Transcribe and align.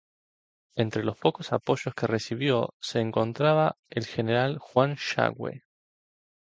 Entre 0.75 1.03
los 1.03 1.15
pocos 1.19 1.53
apoyos 1.53 1.93
que 1.93 2.07
recibió 2.07 2.73
se 2.79 3.01
encontraba 3.01 3.77
el 3.87 4.07
general 4.07 4.57
Juan 4.57 4.95
Yagüe. 4.95 5.63